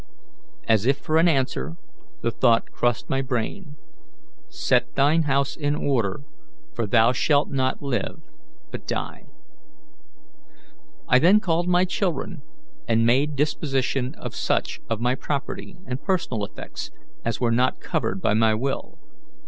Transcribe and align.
As 0.67 0.87
if 0.87 0.97
for 0.97 1.17
an 1.19 1.27
answer, 1.27 1.75
the 2.21 2.31
thought 2.31 2.71
crossed 2.71 3.07
my 3.07 3.21
brain, 3.21 3.75
'Set 4.49 4.95
thine 4.95 5.21
house 5.21 5.55
in 5.55 5.75
order, 5.75 6.21
for 6.73 6.87
thou 6.87 7.11
shalt 7.11 7.51
not 7.51 7.83
live, 7.83 8.19
but 8.71 8.87
die.' 8.87 9.27
I 11.07 11.19
then 11.19 11.39
called 11.39 11.67
my 11.67 11.85
children 11.85 12.41
and 12.87 13.05
made 13.05 13.35
disposition 13.35 14.15
of 14.15 14.33
such 14.33 14.79
of 14.89 14.99
my 15.01 15.13
property 15.13 15.77
and 15.85 16.01
personal 16.01 16.45
effects 16.45 16.89
as 17.23 17.39
were 17.39 17.51
not 17.51 17.79
covered 17.79 18.23
by 18.23 18.33
my 18.33 18.55
will. 18.55 18.97